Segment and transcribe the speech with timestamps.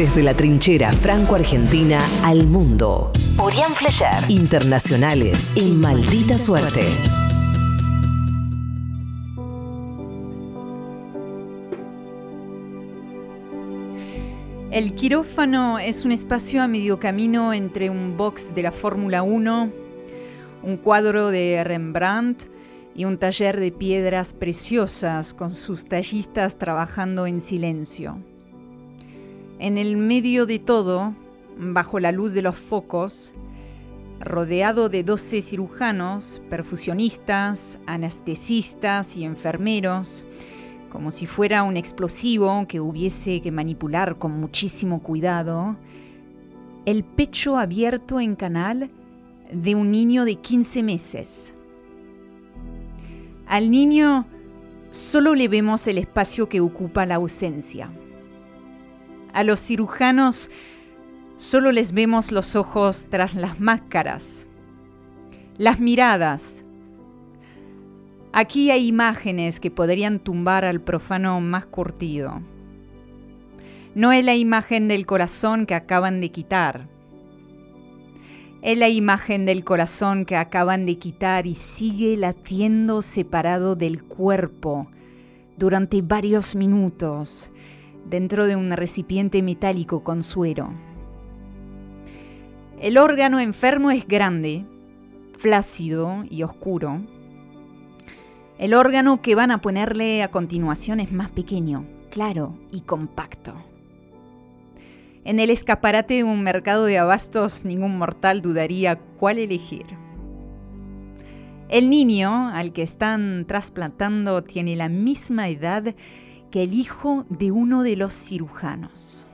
[0.00, 3.12] Desde la trinchera franco-argentina al mundo.
[3.36, 4.30] Orián Flecher.
[4.30, 6.86] Internacionales en maldita suerte.
[14.70, 19.70] El quirófano es un espacio a medio camino entre un box de la Fórmula 1,
[20.62, 22.44] un cuadro de Rembrandt
[22.94, 28.16] y un taller de piedras preciosas con sus tallistas trabajando en silencio.
[29.60, 31.14] En el medio de todo,
[31.58, 33.34] bajo la luz de los focos,
[34.18, 40.24] rodeado de 12 cirujanos, perfusionistas, anestesistas y enfermeros,
[40.88, 45.76] como si fuera un explosivo que hubiese que manipular con muchísimo cuidado,
[46.86, 48.90] el pecho abierto en canal
[49.52, 51.52] de un niño de 15 meses.
[53.46, 54.24] Al niño
[54.90, 57.90] solo le vemos el espacio que ocupa la ausencia.
[59.32, 60.50] A los cirujanos
[61.36, 64.46] solo les vemos los ojos tras las máscaras,
[65.56, 66.64] las miradas.
[68.32, 72.40] Aquí hay imágenes que podrían tumbar al profano más curtido.
[73.94, 76.88] No es la imagen del corazón que acaban de quitar.
[78.62, 84.88] Es la imagen del corazón que acaban de quitar y sigue latiendo separado del cuerpo
[85.56, 87.50] durante varios minutos
[88.10, 90.70] dentro de un recipiente metálico con suero.
[92.80, 94.64] El órgano enfermo es grande,
[95.38, 97.00] flácido y oscuro.
[98.58, 103.54] El órgano que van a ponerle a continuación es más pequeño, claro y compacto.
[105.24, 109.86] En el escaparate de un mercado de abastos ningún mortal dudaría cuál elegir.
[111.68, 115.94] El niño al que están trasplantando tiene la misma edad
[116.50, 119.26] que el hijo de uno de los cirujanos.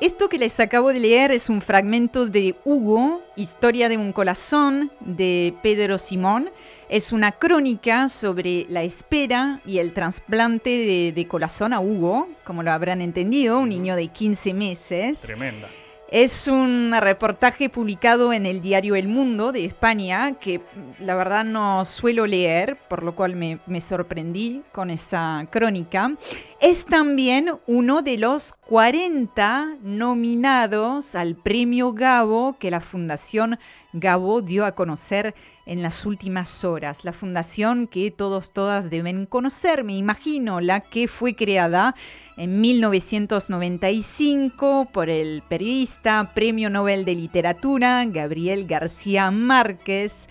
[0.00, 4.92] Esto que les acabo de leer es un fragmento de Hugo, Historia de un corazón,
[5.00, 6.50] de Pedro Simón.
[6.88, 12.62] Es una crónica sobre la espera y el trasplante de, de corazón a Hugo, como
[12.62, 15.22] lo habrán entendido, un niño de 15 meses.
[15.22, 15.68] Tremenda.
[16.14, 20.60] Es un reportaje publicado en el diario El Mundo de España que
[21.00, 26.12] la verdad no suelo leer, por lo cual me, me, sorprendí con esa crónica.
[26.60, 33.58] Es también uno de los 40 nominados al premio Gabo que la Fundación
[33.96, 37.04] Gabo dio a conocer en las últimas horas.
[37.04, 41.94] La fundación que todos, todas deben conocer, me imagino, la que fue creada
[42.36, 50.28] en 1995 por el periodista, Premio Nobel de Literatura, Gabriel García Márquez,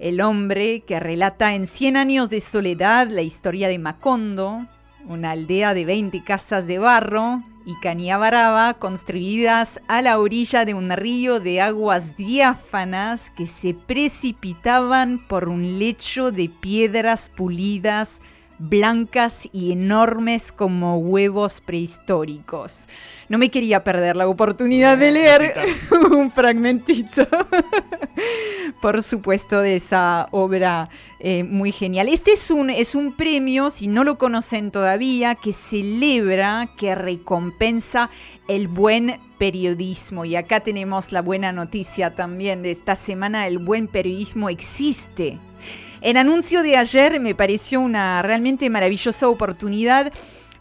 [0.00, 4.66] el hombre que relata en 100 años de soledad la historia de Macondo,
[5.06, 10.90] una aldea de 20 casas de barro y Cañabaraba construidas a la orilla de un
[10.90, 18.22] río de aguas diáfanas que se precipitaban por un lecho de piedras pulidas
[18.58, 22.88] blancas y enormes como huevos prehistóricos.
[23.28, 25.54] No me quería perder la oportunidad de leer
[26.10, 27.26] un fragmentito,
[28.80, 30.88] por supuesto, de esa obra
[31.20, 32.08] eh, muy genial.
[32.08, 38.10] Este es un, es un premio, si no lo conocen todavía, que celebra, que recompensa
[38.48, 40.24] el buen periodismo.
[40.24, 45.38] Y acá tenemos la buena noticia también de esta semana, el buen periodismo existe
[46.06, 50.12] el anuncio de ayer me pareció una realmente maravillosa oportunidad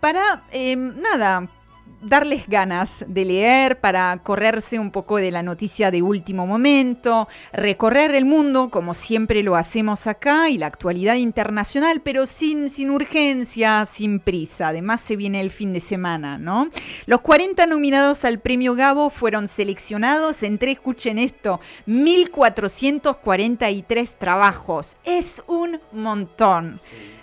[0.00, 1.46] para, eh, nada,
[2.02, 8.14] darles ganas de leer, para correrse un poco de la noticia de último momento, recorrer
[8.14, 13.84] el mundo como siempre lo hacemos acá y la actualidad internacional, pero sin, sin urgencia,
[13.86, 14.68] sin prisa.
[14.68, 16.68] Además se viene el fin de semana, ¿no?
[17.06, 24.96] Los 40 nominados al premio Gabo fueron seleccionados entre, escuchen esto, 1443 trabajos.
[25.04, 26.80] Es un montón.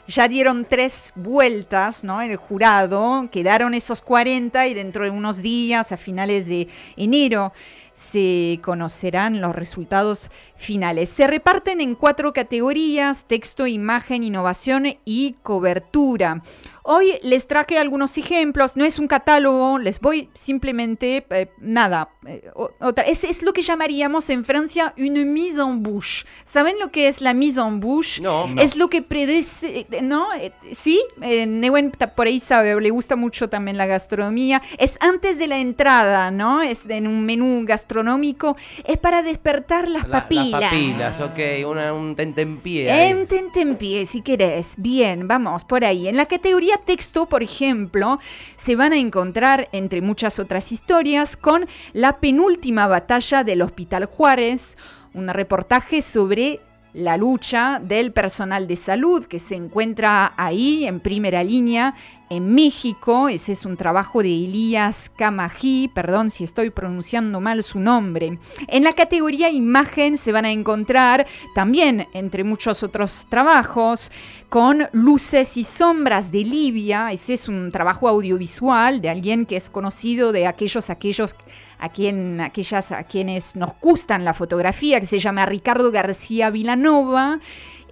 [0.08, 2.22] Ya dieron tres vueltas ¿no?
[2.22, 6.68] en el jurado, quedaron esos 40 y dentro de unos días, a finales de
[6.98, 7.54] enero,
[7.94, 11.10] se conocerán los resultados finales.
[11.10, 16.42] Se reparten en cuatro categorías, texto, imagen, innovación y cobertura.
[16.86, 22.52] Hoy les traje algunos ejemplos, no es un catálogo, les voy simplemente, eh, nada, eh,
[22.80, 26.26] otra, es, es, lo que llamaríamos en Francia une mise en bouche.
[26.44, 28.22] ¿Saben lo que es la mise en bouche?
[28.22, 28.62] No, no.
[28.62, 30.34] Es lo que predece, ¿no?
[30.34, 34.62] Eh, sí, eh, Newen por ahí sabe, le gusta mucho también la gastronomía.
[34.78, 36.62] Es antes de la entrada, ¿no?
[36.62, 40.52] Es en un menú gastronómico es para despertar las papilas.
[40.52, 42.86] Las papilas, ok, un tentempié.
[42.86, 44.76] Un En tentempié, si querés.
[44.78, 46.08] Bien, vamos por ahí.
[46.08, 48.20] En la categoría texto, por ejemplo,
[48.58, 54.78] se van a encontrar, entre muchas otras historias, con la penúltima batalla del Hospital Juárez,
[55.14, 56.60] un reportaje sobre
[56.94, 61.96] la lucha del personal de salud que se encuentra ahí en primera línea
[62.40, 63.30] México.
[63.30, 68.40] Ese es un trabajo de Elías Camají, perdón si estoy pronunciando mal su nombre.
[68.68, 71.26] En la categoría imagen se van a encontrar
[71.56, 74.12] también, entre muchos otros trabajos,
[74.50, 77.12] con Luces y Sombras de Libia.
[77.12, 81.36] Ese es un trabajo audiovisual de alguien que es conocido de aquellos, aquellos
[81.80, 87.40] a, quien, aquellas a quienes nos gustan la fotografía, que se llama Ricardo García Vilanova.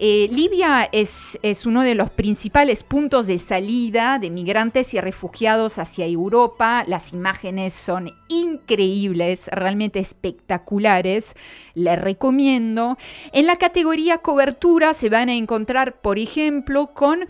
[0.04, 5.78] Eh, Libia es, es, uno de los principales puntos de salida de migrantes y refugiados
[5.78, 6.82] hacia Europa.
[6.88, 11.34] Las imágenes son increíbles, realmente espectaculares.
[11.74, 12.98] Les recomiendo.
[13.30, 17.28] En la categoría cobertura se van a encontrar, por ejemplo, con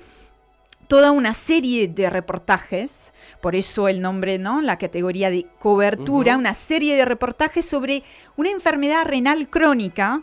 [0.88, 4.62] toda una serie de reportajes, por eso el nombre, ¿no?
[4.62, 8.02] La categoría de cobertura, una serie de reportajes sobre
[8.36, 10.22] una enfermedad renal crónica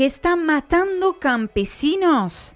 [0.00, 2.54] que está matando campesinos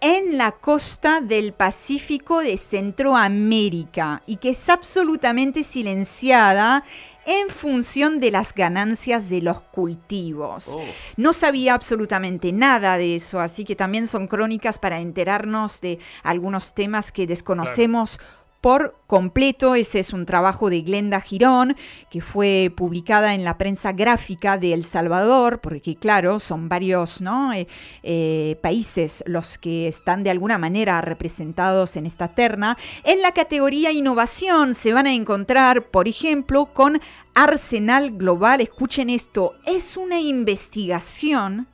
[0.00, 6.82] en la costa del Pacífico de Centroamérica y que es absolutamente silenciada
[7.26, 10.68] en función de las ganancias de los cultivos.
[10.68, 10.80] Oh.
[11.18, 16.72] No sabía absolutamente nada de eso, así que también son crónicas para enterarnos de algunos
[16.72, 18.20] temas que desconocemos
[18.60, 19.74] por completo.
[19.74, 21.76] Ese es un trabajo de Glenda Girón,
[22.10, 27.52] que fue publicada en la prensa gráfica de El Salvador, porque claro, son varios ¿no?
[27.52, 27.66] Eh,
[28.02, 32.76] eh, países los que están de alguna manera representados en esta terna.
[33.04, 37.00] En la categoría innovación se van a encontrar, por ejemplo, con
[37.34, 38.60] Arsenal Global.
[38.60, 41.68] Escuchen esto, es una investigación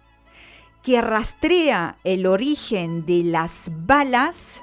[0.83, 4.62] que rastrea el origen de las balas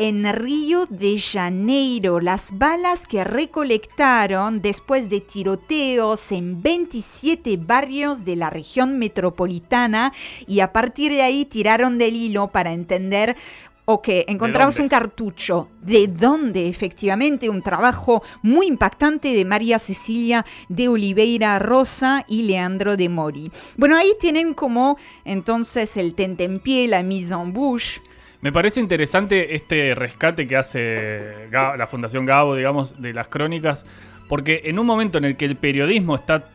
[0.00, 2.20] en Río de Janeiro.
[2.20, 10.14] Las balas que recolectaron después de tiroteos en 27 barrios de la región metropolitana
[10.46, 13.36] y a partir de ahí tiraron del hilo para entender
[13.92, 15.68] Ok, encontramos un cartucho.
[15.82, 16.68] ¿De dónde?
[16.68, 23.50] Efectivamente, un trabajo muy impactante de María Cecilia de Oliveira Rosa y Leandro de Mori.
[23.76, 28.00] Bueno, ahí tienen como entonces el tentempié, la mise en bouche,
[28.40, 33.84] me parece interesante este rescate que hace la Fundación Gabo, digamos, de las crónicas,
[34.28, 36.48] porque en un momento en el que el periodismo está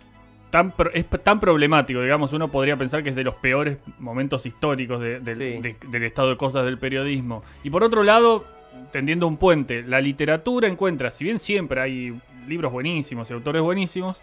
[0.50, 5.00] tan, es tan problemático, digamos, uno podría pensar que es de los peores momentos históricos
[5.00, 7.44] del estado de cosas del periodismo.
[7.64, 8.46] Y por otro lado,
[8.92, 14.22] tendiendo un puente, la literatura encuentra, si bien siempre hay libros buenísimos y autores buenísimos,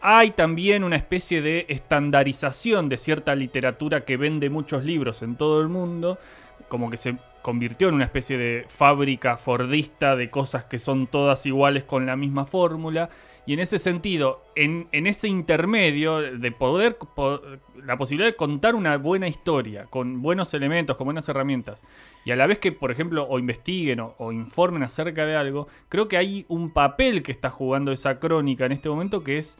[0.00, 5.60] hay también una especie de estandarización de cierta literatura que vende muchos libros en todo
[5.60, 6.18] el mundo
[6.68, 11.46] como que se convirtió en una especie de fábrica fordista de cosas que son todas
[11.46, 13.10] iguales con la misma fórmula.
[13.46, 16.98] Y en ese sentido, en, ese intermedio de poder,
[17.82, 21.82] la posibilidad de contar una buena historia, con buenos elementos, con buenas herramientas,
[22.26, 26.08] y a la vez que, por ejemplo, o investiguen o informen acerca de algo, creo
[26.08, 29.56] que hay un papel que está jugando esa crónica en este momento que es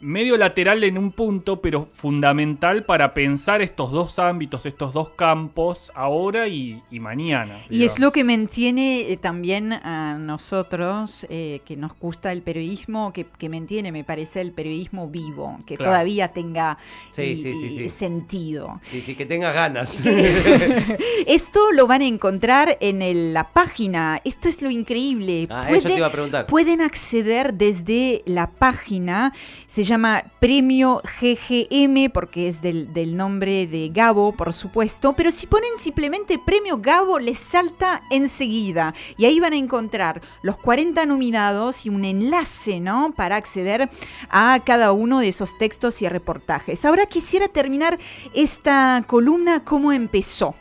[0.00, 5.92] medio lateral en un punto, pero fundamental para pensar estos dos ámbitos, estos dos campos,
[5.94, 7.56] ahora y, mañana.
[7.68, 13.12] Y es lo que mantiene eh, también a nosotros, eh, que nos gusta el periodismo,
[13.12, 16.78] que, que mantiene, me parece, el periodismo vivo, que todavía tenga
[17.12, 18.80] sentido.
[18.84, 20.04] Sí, sí, que tenga ganas.
[21.26, 24.20] Esto lo van a encontrar en la página.
[24.24, 25.46] Esto es lo increíble.
[25.50, 26.46] Ah, eso te iba a preguntar.
[26.46, 29.32] Pueden acceder desde la página.
[29.66, 35.76] Se llama Premio GGM porque es del, nombre de Gabo, por supuesto, pero si ponen
[35.76, 41.88] simplemente Premio Gabo les salta enseguida y ahí van a encontrar los 40 nominados y
[41.88, 43.12] un enlace, ¿no?
[43.16, 43.90] Para acceder
[44.28, 46.84] a cada uno de esos textos y reportajes.
[46.84, 47.98] Ahora quisiera terminar
[48.32, 50.54] esta columna como empezó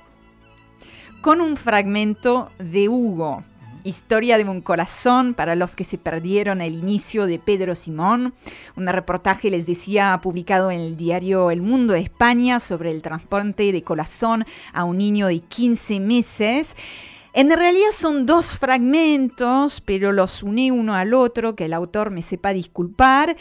[1.22, 3.44] con un fragmento de Hugo.
[3.90, 8.36] Historia de un corazón para los que se perdieron el inicio de Pedro Simón.
[8.76, 13.72] Un reportaje, les decía, publicado en el diario El Mundo de España sobre el transporte
[13.72, 16.76] de corazón a un niño de 15 meses.
[17.34, 22.22] En realidad son dos fragmentos, pero los uní uno al otro, que el autor me
[22.22, 23.38] sepa disculpar.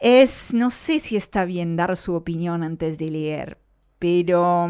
[0.00, 3.58] Es, no sé si está bien dar su opinión antes de leer,
[4.00, 4.68] pero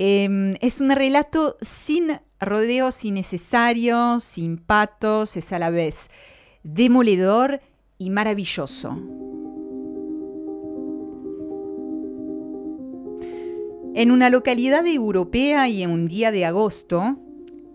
[0.00, 6.08] Em, es un relato sin rodeos innecesarios, sin patos, es a la vez
[6.62, 7.60] demoledor
[7.98, 8.90] y maravilloso.
[13.96, 17.16] En una localidad europea y en un día de agosto,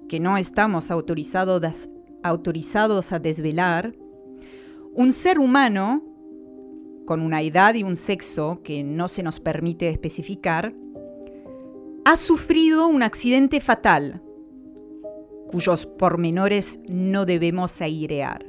[0.08, 1.62] que no estamos autorizados
[3.12, 3.96] a desvelar,
[4.94, 6.01] un ser humano,
[7.06, 10.74] con una edad y un sexo que no se nos permite especificar,
[12.05, 14.22] ha sufrido un accidente fatal,
[15.48, 18.45] cuyos pormenores no debemos airear.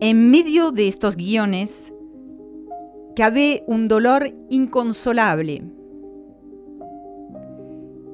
[0.00, 1.92] En medio de estos guiones
[3.14, 5.62] cabe un dolor inconsolable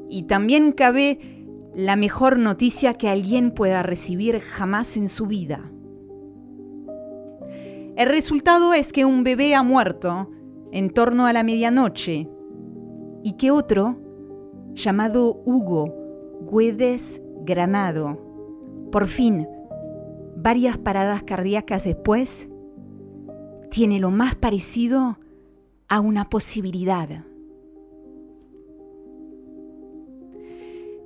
[0.08, 1.18] y también cabe
[1.74, 5.72] la mejor noticia que alguien pueda recibir jamás en su vida.
[7.96, 10.30] El resultado es que un bebé ha muerto
[10.70, 12.28] en torno a la medianoche
[13.22, 13.96] y que otro,
[14.74, 15.86] llamado Hugo
[16.40, 18.18] Güedes Granado,
[18.90, 19.48] por fin,
[20.36, 22.48] varias paradas cardíacas después,
[23.70, 25.18] tiene lo más parecido
[25.88, 27.24] a una posibilidad.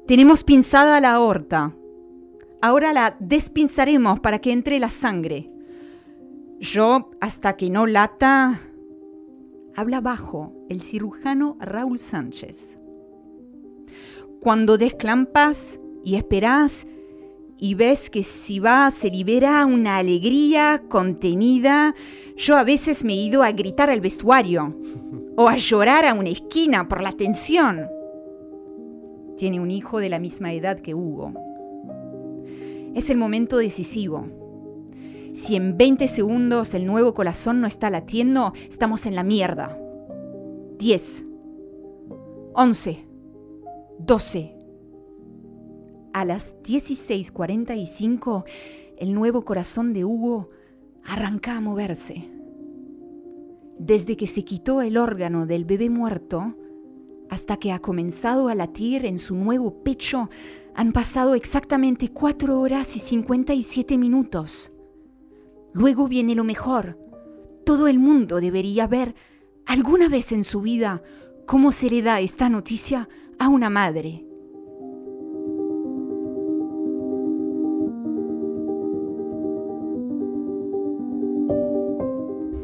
[0.07, 1.75] Tenemos pinzada la aorta.
[2.63, 5.51] Ahora la despinzaremos para que entre la sangre.
[6.61, 8.61] Yo, hasta que no lata...
[9.75, 12.79] Habla bajo el cirujano Raúl Sánchez.
[14.41, 16.87] Cuando desclampas y esperás
[17.59, 21.95] y ves que si va se libera una alegría contenida,
[22.37, 24.77] yo a veces me he ido a gritar al vestuario
[25.37, 27.87] o a llorar a una esquina por la tensión.
[29.37, 31.33] Tiene un hijo de la misma edad que Hugo.
[32.95, 34.27] Es el momento decisivo
[35.37, 39.79] si en 20 segundos el nuevo corazón no está latiendo, estamos en la mierda.
[40.79, 41.25] 10,
[42.53, 43.07] 11,
[43.99, 44.57] 12.
[46.13, 48.45] A las 16:45,
[48.99, 50.51] el nuevo corazón de Hugo
[51.03, 52.29] arranca a moverse.
[53.79, 56.55] Desde que se quitó el órgano del bebé muerto
[57.31, 60.29] hasta que ha comenzado a latir en su nuevo pecho,
[60.75, 64.71] han pasado exactamente 4 horas y 57 minutos.
[65.73, 66.99] Luego viene lo mejor.
[67.65, 69.15] Todo el mundo debería ver
[69.67, 71.03] alguna vez en su vida
[71.45, 73.09] cómo se le da esta noticia
[73.39, 74.27] a una madre.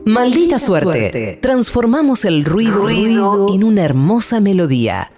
[0.04, 1.38] Maldita suerte.
[1.40, 5.10] Transformamos el ruido, ruido en una hermosa melodía.